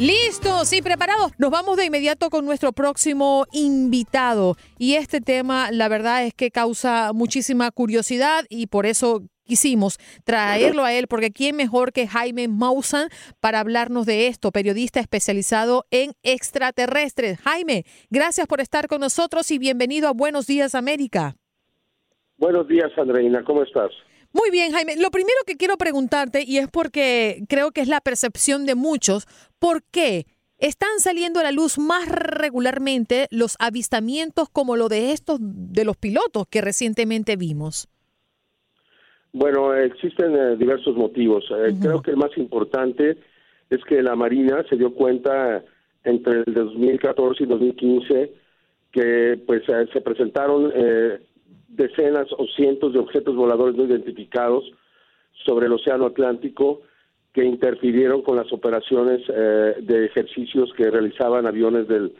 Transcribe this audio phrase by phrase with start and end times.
[0.00, 1.32] Listos y preparados.
[1.38, 4.56] Nos vamos de inmediato con nuestro próximo invitado.
[4.78, 10.84] Y este tema, la verdad es que causa muchísima curiosidad y por eso quisimos traerlo
[10.84, 13.08] a él, porque quién mejor que Jaime Maussan
[13.40, 17.38] para hablarnos de esto, periodista especializado en extraterrestres.
[17.42, 21.34] Jaime, gracias por estar con nosotros y bienvenido a Buenos Días América.
[22.38, 23.44] Buenos días, Andreina.
[23.44, 23.90] ¿Cómo estás?
[24.32, 24.96] Muy bien, Jaime.
[24.96, 29.26] Lo primero que quiero preguntarte, y es porque creo que es la percepción de muchos,
[29.58, 30.26] ¿por qué
[30.58, 35.96] están saliendo a la luz más regularmente los avistamientos como lo de estos de los
[35.96, 37.88] pilotos que recientemente vimos?
[39.32, 41.44] Bueno, existen eh, diversos motivos.
[41.50, 43.16] Eh, Creo que el más importante
[43.70, 45.64] es que la Marina se dio cuenta
[46.04, 48.32] entre el 2014 y 2015
[48.92, 51.20] que pues eh, se presentaron eh,
[51.68, 54.64] decenas o cientos de objetos voladores no identificados
[55.44, 56.82] sobre el Océano Atlántico
[57.32, 62.12] que interfirieron con las operaciones eh, de ejercicios que realizaban aviones del,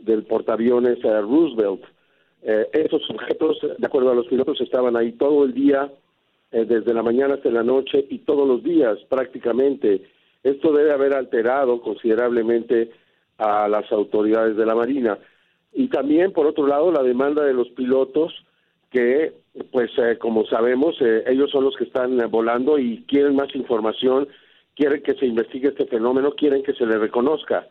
[0.00, 1.82] del portaaviones eh, Roosevelt.
[2.42, 5.90] Eh, esos objetos, de acuerdo a los pilotos, estaban ahí todo el día,
[6.52, 10.02] eh, desde la mañana hasta la noche y todos los días prácticamente.
[10.42, 12.90] Esto debe haber alterado considerablemente
[13.36, 15.18] a las autoridades de la Marina.
[15.72, 18.32] Y también, por otro lado, la demanda de los pilotos
[18.90, 19.32] que,
[19.70, 24.28] pues, eh, como sabemos, eh, ellos son los que están volando y quieren más información,
[24.74, 27.68] quieren que se investigue este fenómeno, quieren que se le reconozca.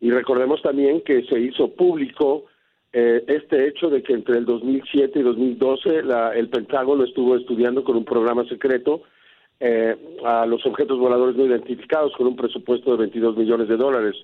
[0.00, 2.46] Y recordemos también que se hizo público
[2.92, 7.84] eh, este hecho de que entre el 2007 y 2012 la, el Pentágono estuvo estudiando
[7.84, 9.02] con un programa secreto
[9.60, 9.94] eh,
[10.24, 14.16] a los objetos voladores no identificados con un presupuesto de 22 millones de dólares.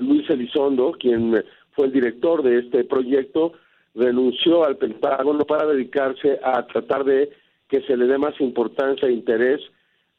[0.00, 3.54] Luis Elizondo, quien fue el director de este proyecto,
[3.94, 7.30] renunció al Pentágono para dedicarse a tratar de
[7.68, 9.60] que se le dé más importancia e interés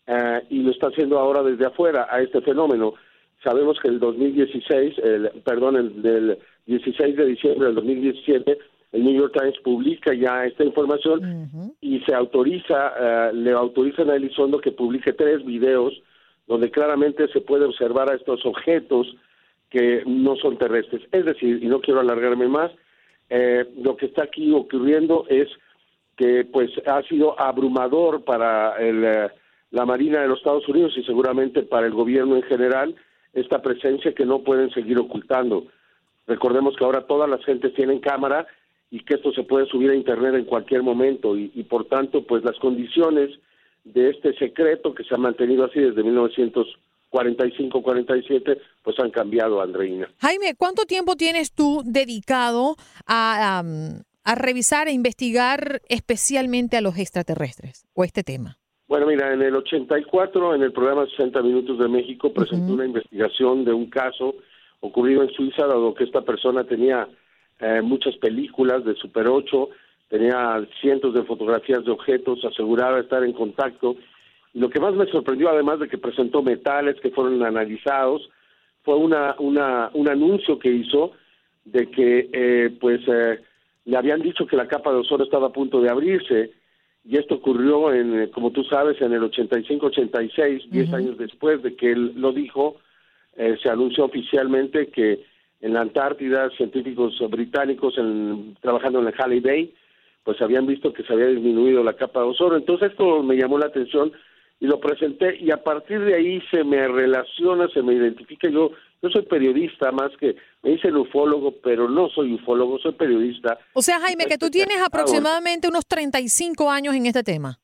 [0.08, 2.94] eh, y lo está haciendo ahora desde afuera a este fenómeno.
[3.44, 8.58] Sabemos que el 2016, el, perdón, el del 16 de diciembre del 2017,
[8.94, 14.16] el New York Times publica ya esta información y se autoriza, eh, le autorizan a
[14.16, 15.94] Elizondo que publique tres videos
[16.48, 19.08] donde claramente se puede observar a estos objetos
[19.70, 21.02] que no son terrestres.
[21.12, 22.72] Es decir, y no quiero alargarme más,
[23.30, 25.50] eh, lo que está aquí ocurriendo es
[26.16, 29.30] que pues ha sido abrumador para el, eh,
[29.72, 32.96] la Marina de los Estados Unidos y seguramente para el gobierno en general
[33.34, 35.66] esta presencia que no pueden seguir ocultando.
[36.28, 38.48] Recordemos que ahora todas las gentes tienen cámara
[38.90, 42.24] y que esto se puede subir a internet en cualquier momento y, y por tanto
[42.24, 43.32] pues las condiciones
[43.84, 46.04] de este secreto que se ha mantenido así desde
[47.24, 50.10] 1945-47 pues han cambiado, Andreina.
[50.20, 52.76] Jaime, ¿cuánto tiempo tienes tú dedicado
[53.08, 53.64] a,
[54.24, 58.58] a revisar e investigar especialmente a los extraterrestres o este tema?
[58.88, 63.66] Bueno, mira, en el 84, en el programa 60 Minutos de México, presenté una investigación
[63.66, 64.36] de un caso
[64.80, 67.08] ocurrido en Suiza, dado que esta persona tenía
[67.60, 69.70] eh, muchas películas de Super 8,
[70.10, 73.96] tenía cientos de fotografías de objetos, aseguraba estar en contacto.
[74.56, 78.28] Lo que más me sorprendió, además de que presentó metales que fueron analizados,
[78.84, 81.12] fue una, una, un anuncio que hizo
[81.66, 83.42] de que, eh, pues, eh,
[83.86, 86.52] le habían dicho que la capa de ozono estaba a punto de abrirse
[87.04, 91.76] y esto ocurrió en, eh, como tú sabes, en el 85-86, 10 años después de
[91.76, 92.78] que él lo dijo,
[93.36, 95.24] eh, se anunció oficialmente que
[95.62, 99.74] en la Antártida científicos británicos en- trabajando en el Halley Bay,
[100.24, 102.56] pues habían visto que se había disminuido la capa de ozono.
[102.56, 104.12] Entonces esto me llamó la atención
[104.60, 108.50] y lo presenté y a partir de ahí se me relaciona, se me identifica.
[108.50, 108.72] Yo,
[109.02, 113.58] yo soy periodista más que, me dicen ufólogo, pero no soy ufólogo, soy periodista.
[113.74, 117.60] O sea, Jaime, que tú tienes aproximadamente unos 35 años en este tema.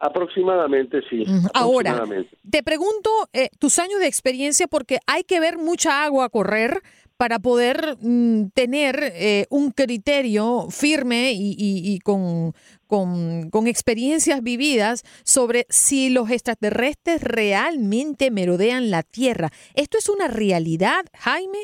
[0.00, 1.24] Aproximadamente, sí.
[1.54, 2.38] Ahora, aproximadamente.
[2.48, 6.82] te pregunto eh, tus años de experiencia porque hay que ver mucha agua correr
[7.18, 12.52] para poder mm, tener eh, un criterio firme y, y- y con,
[12.86, 19.50] con, con experiencias vividas sobre si los extraterrestres realmente merodean la Tierra.
[19.74, 21.58] ¿Esto es una realidad, Jaime?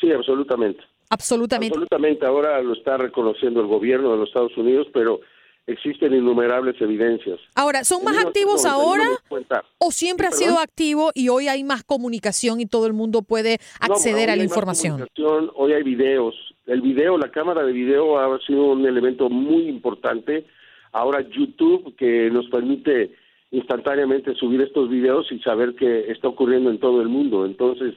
[0.00, 0.80] Sí, absolutamente.
[1.10, 1.74] Absolutamente.
[1.74, 2.26] Absolutamente.
[2.26, 5.20] Ahora lo está reconociendo el gobierno de los Estados Unidos, pero
[5.66, 7.40] existen innumerables evidencias.
[7.54, 10.44] Ahora, ¿son más activos 1991 ahora o siempre ha ¿Perdón?
[10.44, 14.44] sido activo y hoy hay más comunicación y todo el mundo puede acceder a la
[14.44, 15.06] información?
[15.54, 16.34] Hoy hay videos.
[16.66, 20.46] El video, la cámara de video ha sido un elemento muy importante.
[20.92, 23.12] Ahora YouTube, que nos permite
[23.50, 27.46] instantáneamente subir estos videos y saber qué está ocurriendo en todo el mundo.
[27.46, 27.94] Entonces,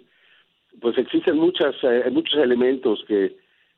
[0.79, 3.35] pues existen muchas, eh, muchos elementos que,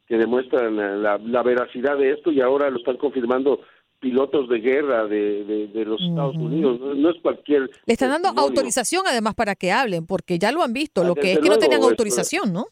[0.08, 3.62] que demuestran eh, la, la veracidad de esto y ahora lo están confirmando
[4.02, 6.80] pilotos de guerra de, de- de los Estados Unidos.
[6.82, 7.70] No, no es cualquier...
[7.86, 8.50] Le están dando testimonio.
[8.50, 11.02] autorización además para que hablen, porque ya lo han visto.
[11.02, 12.66] Ah, Lo que es que no tenían esto- autorización, ¿no?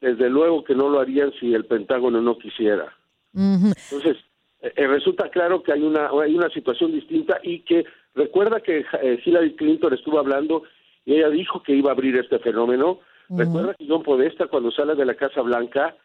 [0.00, 2.92] Desde luego que no lo harían si el Pentágono no quisiera.
[3.34, 4.16] Entonces,
[4.60, 7.84] eh, eh, resulta claro que hay una, hay una situación distinta y que
[8.14, 10.64] recuerda que eh, Hillary Clinton estuvo hablando
[11.06, 13.00] y ella dijo que iba a abrir este fenómeno.
[13.30, 15.96] Recuerda que John Podesta cuando sale de la Casa Blanca,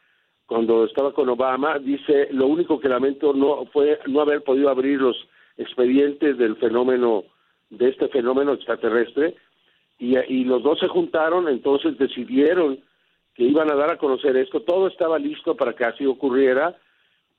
[0.49, 4.99] cuando estaba con Obama, dice, lo único que lamento no fue no haber podido abrir
[4.99, 5.15] los
[5.57, 7.23] expedientes del fenómeno,
[7.69, 9.35] de este fenómeno extraterrestre,
[9.99, 12.79] y, los dos se juntaron, entonces decidieron
[13.35, 16.75] que iban a dar a conocer esto, todo estaba listo para que así ocurriera,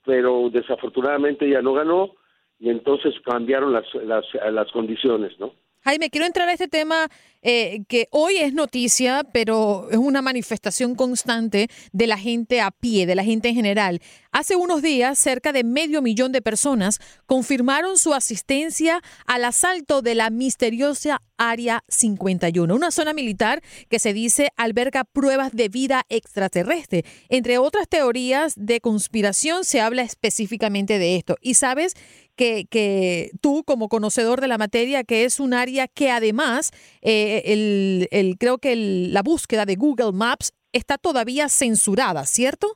[0.05, 2.11] pero desafortunadamente ella no ganó
[2.59, 5.51] y entonces cambiaron las, las, las condiciones, ¿no?
[5.83, 7.09] Jaime, quiero entrar a este tema
[7.41, 13.07] eh, que hoy es noticia, pero es una manifestación constante de la gente a pie,
[13.07, 13.99] de la gente en general.
[14.31, 20.13] Hace unos días, cerca de medio millón de personas confirmaron su asistencia al asalto de
[20.13, 27.03] la misteriosa Área 51, una zona militar que se dice alberga pruebas de vida extraterrestre.
[27.29, 31.37] Entre otras teorías de conspiración, se habla específicamente de esto.
[31.41, 31.95] Y sabes
[32.35, 36.71] que, que tú, como conocedor de la materia, que es un área que además,
[37.01, 42.67] eh, el, el- creo que el- la búsqueda de Google Maps está todavía censurada, ¿cierto?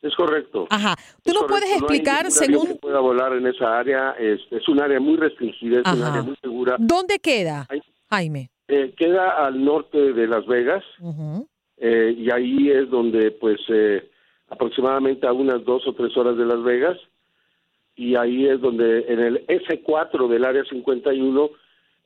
[0.00, 0.66] Es correcto.
[0.70, 0.94] Ajá.
[1.24, 4.80] ¿Tú no puedes explicar avión según que pueda volar en esa área, es, es un
[4.80, 6.76] área muy restringida, es un área muy segura.
[6.78, 7.66] dónde queda,
[8.10, 8.50] Jaime?
[8.68, 10.84] Eh, queda al norte de Las Vegas
[11.78, 14.08] eh, y ahí es donde pues eh,
[14.50, 16.96] aproximadamente a unas dos o tres horas de Las Vegas
[17.98, 21.50] y ahí es donde en el S4 del área 51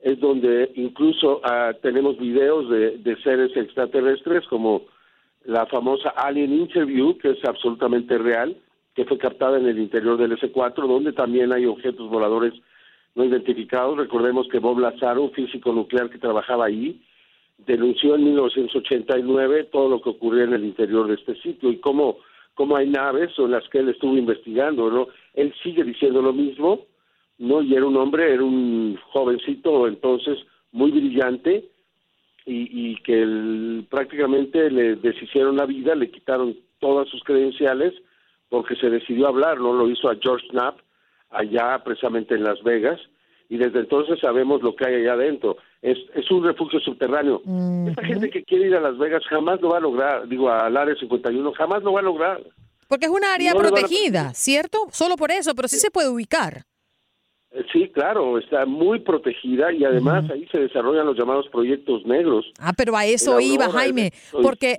[0.00, 4.82] es donde incluso ah, tenemos videos de, seres extraterrestres como
[5.44, 8.56] la famosa Alien Interview que es absolutamente real
[8.94, 12.54] que fue captada en el interior del S4 donde también hay objetos voladores
[13.14, 17.02] no identificados recordemos que Bob Lazaro un físico nuclear que trabajaba ahí
[17.66, 22.16] denunció en 1989 todo lo que ocurría en el interior de este sitio y cómo,
[22.54, 25.08] cómo hay naves en las que él estuvo investigando, ¿no?
[25.34, 26.80] Él sigue diciendo lo mismo,
[27.38, 27.62] ¿no?
[27.62, 30.38] Y era un hombre, era un jovencito entonces
[30.72, 31.68] muy brillante
[32.46, 37.94] y, y que él- prácticamente le deshicieron la vida, le quitaron todas sus credenciales
[38.48, 39.72] porque se decidió hablar, ¿no?
[39.72, 40.78] Lo hizo a George Knapp
[41.30, 43.00] allá precisamente en Las Vegas
[43.48, 45.56] y desde entonces sabemos lo que hay allá adentro.
[45.80, 47.42] Es, es un refugio subterráneo.
[47.88, 50.76] Esta gente que quiere ir a Las Vegas jamás lo va a lograr, digo, al
[50.76, 52.40] área 51, jamás lo va a lograr.
[52.92, 54.76] Porque es una área No protegida, ¿cierto?
[54.90, 56.64] Solo por eso, pero sí se puede ubicar.
[57.50, 62.44] Eh, Sí, claro, está muy protegida y además ahí se desarrollan los llamados proyectos negros.
[62.58, 64.76] Ah, pero a eso iba, Jaime, 117, porque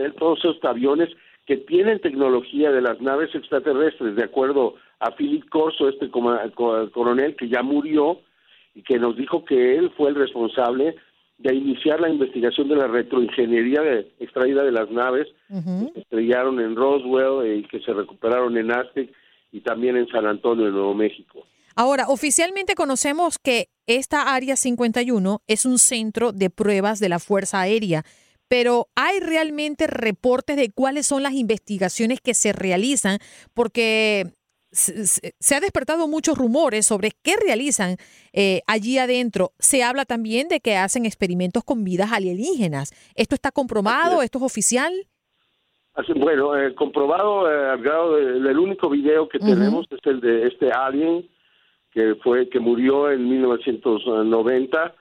[0.00, 1.10] el todos esos aviones
[1.46, 7.48] que tienen tecnología de las naves extraterrestres, de acuerdo a Philip Corso, este coronel que
[7.48, 8.20] ya murió
[8.74, 10.96] y que nos dijo que él fue el responsable
[11.38, 15.26] de iniciar la investigación de la retroingeniería de- extraída de las naves
[15.94, 19.12] que estrellaron en Roswell eh, y que se recuperaron en Aztec
[19.52, 21.46] y también en San Antonio, en Nuevo México.
[21.76, 27.60] Ahora, oficialmente conocemos que esta Área 51 es un centro de pruebas de la Fuerza
[27.60, 28.04] Aérea,
[28.48, 33.18] pero ¿hay realmente reportes de cuáles son las investigaciones que se realizan?
[33.54, 34.26] Porque
[34.74, 37.96] se, se- ha despertado muchos rumores sobre qué realizan
[38.32, 39.52] eh, allí adentro.
[39.58, 42.92] Se habla también de que hacen experimentos con vidas alienígenas.
[43.14, 44.22] ¿Esto está comprobado?
[44.22, 44.92] ¿Esto es oficial?
[45.94, 50.20] Así, bueno, eh, comprobado eh, al grado de- del único video que tenemos es el
[50.20, 51.28] de este alien
[51.92, 54.94] que fue que murió en 1990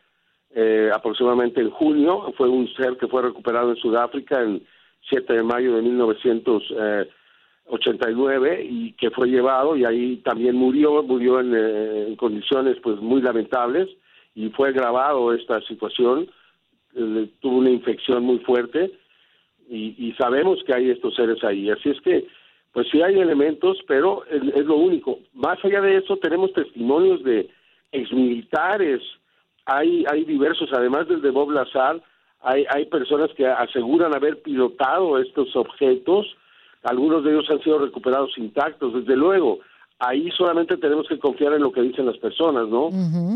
[0.56, 4.64] eh, aproximadamente en junio fue un ser que fue recuperado en Sudáfrica el
[5.10, 5.82] 7 de mayo de
[7.66, 13.22] 1989 y que fue llevado y ahí también murió murió en, eh, condiciones pues muy
[13.22, 13.90] lamentables
[14.36, 16.30] y fue grabado esta situación
[16.96, 18.92] eh, tuvo una infección muy fuerte
[19.70, 21.70] y, y sabemos que hay estos seres ahí.
[21.70, 22.28] Así es que,
[22.72, 25.20] pues sí hay elementos, pero es, es lo único.
[25.34, 27.50] Más allá de eso, tenemos testimonios de
[27.92, 29.02] exmilitares,
[29.66, 32.02] hay, hay diversos, además del de Bob Lazar,
[32.42, 36.36] hay, hay personas que aseguran haber pilotado estos objetos,
[36.84, 39.60] algunos de ellos han sido recuperados intactos, desde luego.
[40.00, 42.90] Ahí solamente tenemos que confiar en lo que dicen las personas, ¿no?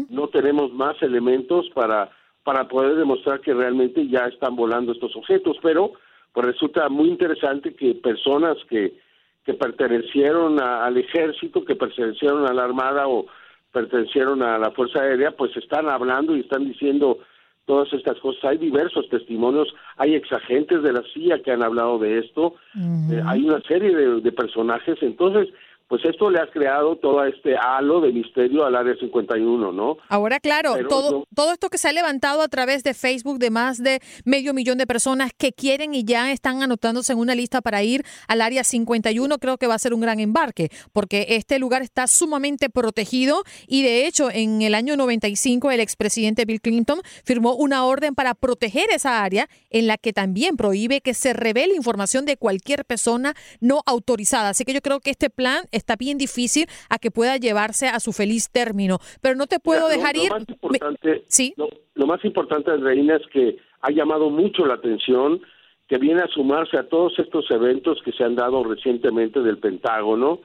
[0.10, 2.10] No tenemos más elementos para
[2.44, 5.92] para poder demostrar que realmente ya están volando estos objetos, pero
[6.32, 8.98] pues resulta muy interesante que personas que,
[9.44, 13.26] que pertenecieron a- al ejército, que pertenecieron a la armada o
[13.74, 17.20] pertenecieron a la fuerza aérea, pues están hablando y están diciendo
[17.68, 18.44] todas estas cosas.
[18.46, 23.44] Hay diversos testimonios, hay exagentes de la CIA que han hablado de esto, eh, hay
[23.44, 25.50] una serie de, de personajes, entonces
[25.88, 29.98] pues esto le ha creado todo este halo de misterio al área 51, ¿no?
[30.10, 33.40] Ahora, claro, Pero todo, no- todo esto que se ha levantado a través de Facebook
[33.40, 37.36] de más de medio millón de personas que quieren y ya están anotándose en una
[37.36, 41.26] lista para ir al área 51, creo que va a ser un gran embarque, porque
[41.30, 46.62] este lugar está sumamente protegido y de hecho en el año 95 el expresidente Bill
[46.62, 51.34] Clinton firmó una orden para proteger esa área en la que también prohíbe que se
[51.34, 54.50] revele información de cualquier persona no autorizada.
[54.50, 58.00] Así que yo creo que este plan está bien difícil a que pueda llevarse a
[58.00, 60.30] su feliz término, pero no te puedo Mira, lo- dejar lo ir.
[60.32, 61.54] Más importante, sí.
[61.58, 65.42] lo, lo más importante, Reina, es que ha llamado mucho la atención
[65.88, 70.42] que viene a sumarse a todos estos eventos que se han dado recientemente del Pentágono.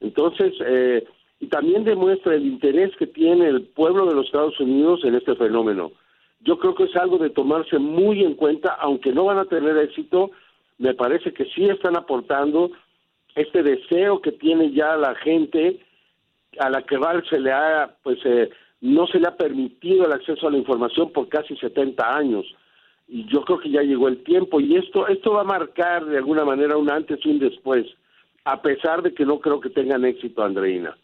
[0.00, 1.04] Entonces, eh,
[1.40, 5.34] y también demuestra el interés que tiene el pueblo de los Estados Unidos en este
[5.36, 5.92] fenómeno.
[6.40, 9.76] Yo creo que es algo de tomarse muy en cuenta, aunque no van a tener
[9.76, 10.30] éxito,
[10.78, 12.70] me parece que sí están aportando
[13.34, 15.80] este deseo que tiene ya la gente
[16.58, 20.12] a la que Val se le ha, pues, eh, no se le ha permitido el
[20.12, 22.46] acceso a la información por casi 70 años.
[23.08, 24.60] Y yo creo que ya llegó el tiempo.
[24.60, 27.86] Y esto, esto va a marcar de alguna manera un antes y un después,
[28.50, 30.96] a pesar de que no creo que tengan éxito, Andreina.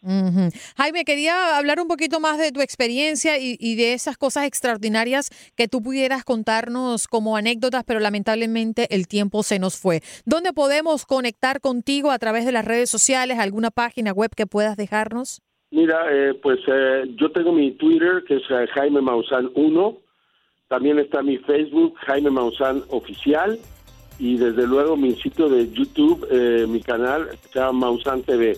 [0.77, 5.29] Jaime, quería hablar un poquito más de tu experiencia y, y de esas cosas extraordinarias
[5.55, 10.01] que tú pudieras contarnos como anécdotas, pero lamentablemente el tiempo se nos fue.
[10.25, 13.37] ¿Dónde podemos conectar contigo a través de las redes sociales?
[13.37, 15.43] ¿Alguna página web que puedas dejarnos?
[15.69, 19.97] Mira, eh, pues eh, yo tengo mi Twitter, que es eh, Jaime Maussan 1.
[20.67, 23.59] También está mi Facebook, Jaime Maussan Oficial.
[24.17, 28.57] Y desde luego mi sitio de YouTube, eh, mi canal, se llama Maussan TV.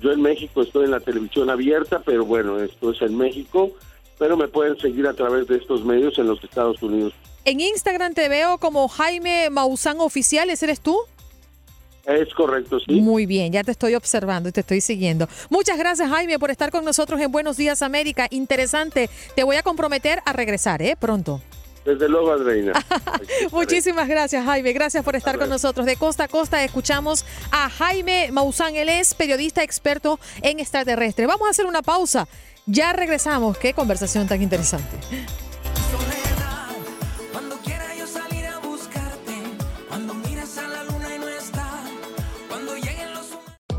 [0.00, 3.70] Yo en México estoy en la televisión abierta, pero bueno, esto es en México.
[4.18, 7.14] Pero me pueden seguir a través de estos medios en los Estados Unidos.
[7.46, 10.98] En Instagram te veo como Jaime Maussan Oficial, ¿ese eres tú?
[12.04, 13.00] Es correcto, sí.
[13.00, 15.28] Muy bien, ya te estoy observando y te estoy siguiendo.
[15.48, 18.26] Muchas gracias, Jaime, por estar con nosotros en Buenos Días América.
[18.30, 19.08] Interesante.
[19.34, 20.96] Te voy a comprometer a regresar, ¿eh?
[20.98, 21.40] Pronto.
[21.84, 22.72] Desde luego, Andreina.
[23.52, 24.72] Muchísimas gracias, Jaime.
[24.72, 25.86] Gracias por estar con nosotros.
[25.86, 28.76] De costa a costa escuchamos a Jaime Maussan.
[28.76, 31.26] Él es periodista experto en extraterrestre.
[31.26, 32.28] Vamos a hacer una pausa.
[32.66, 33.56] Ya regresamos.
[33.56, 34.96] Qué conversación tan interesante.